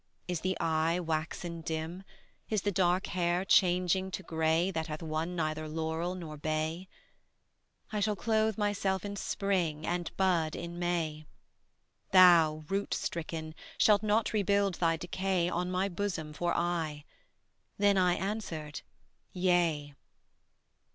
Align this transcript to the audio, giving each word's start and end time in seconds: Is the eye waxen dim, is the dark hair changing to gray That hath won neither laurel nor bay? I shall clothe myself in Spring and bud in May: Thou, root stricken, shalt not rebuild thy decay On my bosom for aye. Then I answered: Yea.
Is 0.27 0.41
the 0.41 0.57
eye 0.59 0.99
waxen 0.99 1.61
dim, 1.61 2.01
is 2.49 2.63
the 2.63 2.71
dark 2.71 3.05
hair 3.05 3.45
changing 3.45 4.09
to 4.09 4.23
gray 4.23 4.71
That 4.71 4.87
hath 4.87 5.03
won 5.03 5.35
neither 5.35 5.69
laurel 5.69 6.15
nor 6.15 6.37
bay? 6.37 6.87
I 7.91 7.99
shall 7.99 8.15
clothe 8.15 8.57
myself 8.57 9.05
in 9.05 9.15
Spring 9.15 9.85
and 9.85 10.09
bud 10.17 10.55
in 10.55 10.79
May: 10.79 11.27
Thou, 12.13 12.63
root 12.67 12.95
stricken, 12.95 13.53
shalt 13.77 14.01
not 14.01 14.33
rebuild 14.33 14.73
thy 14.79 14.97
decay 14.97 15.47
On 15.49 15.69
my 15.69 15.87
bosom 15.87 16.33
for 16.33 16.51
aye. 16.57 17.05
Then 17.77 17.95
I 17.95 18.15
answered: 18.15 18.81
Yea. 19.33 19.93